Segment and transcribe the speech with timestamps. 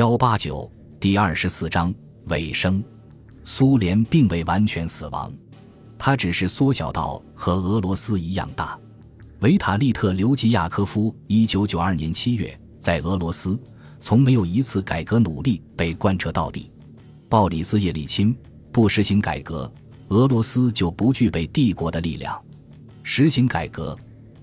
[0.00, 1.94] 幺八九第二十四章
[2.28, 2.82] 尾声。
[3.44, 5.30] 苏联并未完全死亡，
[5.98, 8.78] 它只是缩小到和俄罗斯一样大。
[9.40, 13.60] 维塔利特·留吉亚科夫一九九二年七月在俄罗斯，
[14.00, 16.72] 从没有一次改革努力被贯彻到底。
[17.28, 18.34] 鲍里斯·叶利钦
[18.72, 19.70] 不实行改革，
[20.08, 22.42] 俄罗斯就不具备帝国的力量；
[23.02, 23.94] 实行改革，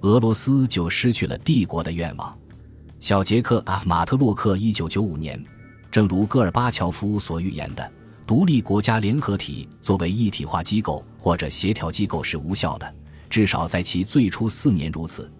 [0.01, 2.37] 俄罗斯就失去了帝国的愿望。
[2.99, 5.41] 小杰克·马特洛克一九九五年，
[5.91, 7.91] 正如戈尔巴乔夫所预言的，
[8.25, 12.91] 独立国家联合体作为一体化机构或者协调机构是无效的。
[13.29, 15.31] 至少在其最初四年如此，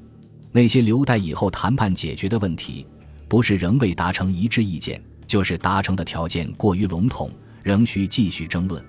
[0.51, 2.85] 那些留待以后谈判解决的问题，
[3.27, 7.31] 不是仍未达成一致意见，就是达成的条件过于笼统，
[7.63, 8.83] 仍需继续争论。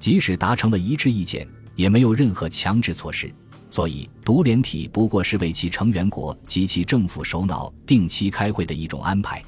[0.00, 1.46] 即使达成了一致意见，
[1.76, 3.32] 也没有任何强制措施。
[3.70, 9.40] 所以，独联体不过是为其成员国及其政府首脑定期开会的一种安排。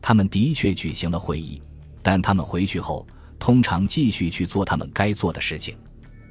[0.00, 1.60] 他们的确举行了会议，
[2.02, 3.06] 但他们回去后
[3.38, 5.76] 通常继续去做他们该做的事情。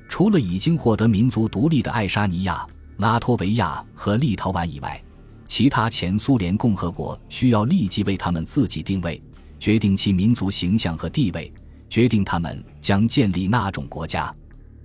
[0.09, 2.65] 除了已经获得民族独立的爱沙尼亚、
[2.97, 4.99] 拉脱维亚和立陶宛以外，
[5.45, 9.21] 其他前苏联共和国需要立即为他们自己定位，
[9.59, 11.53] 决定其民族形象和地位，
[11.89, 14.33] 决定他们将建立那种国家。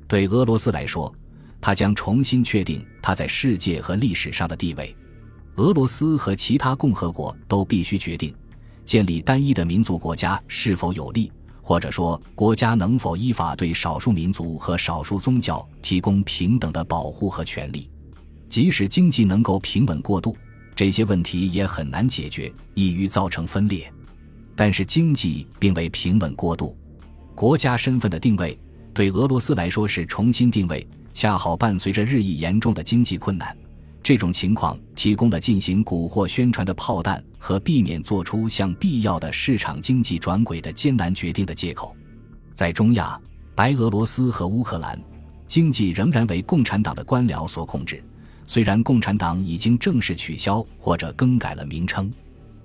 [0.07, 1.13] 对俄罗斯来说，
[1.63, 4.95] 它将重新确定它在世界和历史上的地位。
[5.57, 8.35] 俄罗斯和其他共和国都必须决定，
[8.85, 11.33] 建立单一的民族国家是否有利。
[11.65, 17.89] 或者说，国家能否依法对少数民族和少数宗教提供平等的保护和权利？
[18.49, 20.37] 即使经济能够平稳过渡，
[20.75, 23.91] 这些问题也很难解决，易于造成分裂。
[24.57, 26.77] 但是，经济并未平稳过渡，
[27.37, 28.59] 国家身份的定位
[28.93, 33.57] 对俄罗斯来说是重新定位，恰好伴随着日益严重的经济困难。
[34.03, 41.95] 这种情况提供了进行蛊惑宣传的炮弹和避免做出向必要的市场经济转轨的艰难决定的借口。
[42.53, 43.21] 在中亚、
[43.55, 45.01] 白俄罗斯和乌克兰，
[45.47, 48.03] 经济仍然为共产党的官僚所控制。
[48.45, 52.13] 虽然共产党已经正式取消或者更改了名称，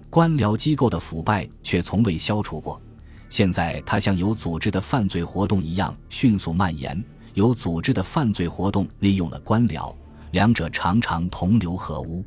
[0.10, 2.82] 官僚机构的腐败却从未消除过。
[3.30, 7.02] 现在，它像有组织的犯罪活动一样迅速蔓延。
[7.38, 9.96] 有组织的犯罪活动利用了官僚。
[10.32, 12.26] 两者常常同流合污。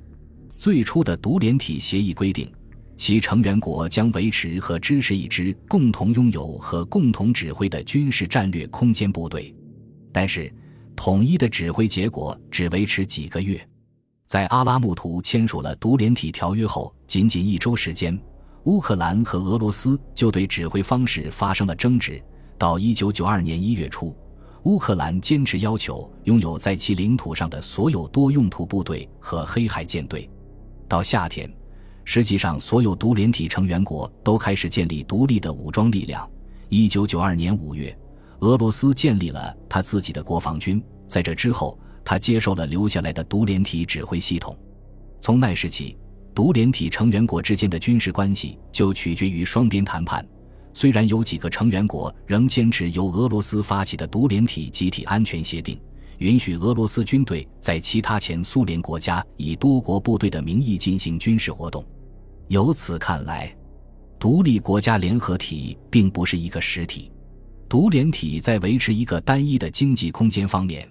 [0.57, 2.49] 最初的独联体协议规定，
[2.97, 9.53] 其成员国将维持和支持一支共同拥有和共同指挥的军事战略空间部队。
[10.13, 10.51] 但是，
[10.95, 13.61] 统一的指挥结果只维持几个月。
[14.27, 18.17] 在阿拉木图签署了独联体条约后，仅仅一周时间，
[18.63, 22.23] 乌克兰和俄罗斯就对指挥方式发生了争执。
[22.57, 24.17] 到一九九二年一月初。
[24.65, 30.29] 乌克兰坚持要求拥有在其领土上的所有多用途部队和黑海舰队。
[30.87, 31.51] 到夏天，
[32.05, 36.29] 实际上所有独联体成员国都开始建立独立的武装力量。
[36.69, 37.97] 一九九二年五月，
[38.41, 40.83] 俄罗斯建立了他自己的国防军。
[41.07, 44.57] 在这之后，他接受了留下来的独联体指挥系统。
[45.21, 45.97] 从那时起，
[46.35, 50.25] 独联体成员国之间的军事关系就取决于双边谈判。
[50.73, 55.79] 虽然有几个成员国仍坚持由俄罗斯发起的独联体集体安全协定，
[56.19, 61.85] 允许俄罗斯军队在其他前苏联国家以多国部队的名义进行军事活动。
[62.49, 63.55] 由此看来，
[64.19, 67.11] 独立国家联合体并不是一个实体。
[67.69, 70.89] 独联体在维持一个单一的经济空间方面，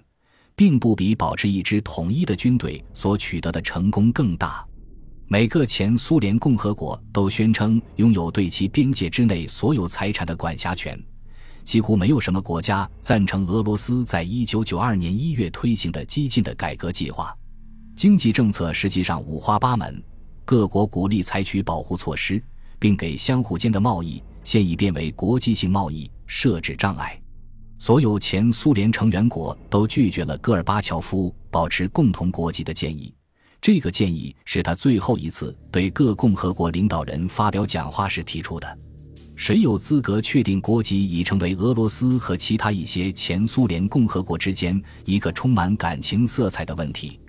[0.56, 4.66] 并不比保持一支统一的军队所取得的成功更大。
[5.32, 11.00] 每个前苏联共和国都宣称拥有对其边界之内所有财产的管辖权，
[11.62, 17.32] 几乎没有什么国家赞成俄罗斯在一九九二年一月推行的激进的改革计划。
[17.94, 20.02] 经济政策实际上五花八门，
[20.44, 22.42] 各国鼓励采取保护措施，
[22.80, 27.16] 并给相互间的贸易现已变为国际性贸易设置障碍。
[27.78, 33.14] 所有前苏联成员国都拒绝了戈尔巴乔夫保持共同国籍的建议。
[33.72, 38.78] 这个建议是他最后一次对各共和国领导人发表讲话时提出的。
[39.36, 47.20] 谁有资格确定国籍，已成为俄罗斯和其他一些前苏联共和国之间一个充满感情色彩的问题。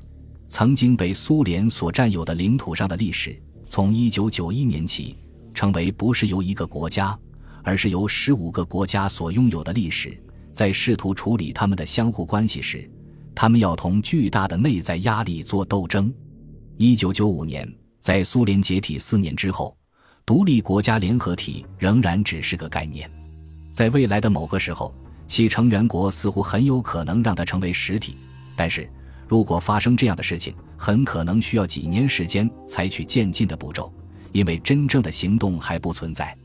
[0.48, 3.40] 曾经被苏联所占有的领土上的历史，
[3.70, 5.16] 从1991年起，
[5.54, 7.16] 成为不是由一个国家，
[7.62, 10.20] 而是由十五个国家所拥有的历史。
[10.52, 12.90] 在试图处理他们的相互关系时，
[13.36, 16.12] 他们要同巨大的内在压力做斗争。
[16.84, 19.78] 一九九五年，在苏联解体四年之后，
[20.26, 23.08] 独立国家联合体仍然只是个概念。
[23.72, 24.92] 在未来的某个时候，
[25.28, 28.16] 其成员国似乎很有可能让它成为实体。
[28.56, 28.90] 但是，
[29.28, 33.94] 如果发生这样的事情，很可能需要几年时间，采取渐进的步骤，
[34.32, 36.36] 因为真正的行动还不存在。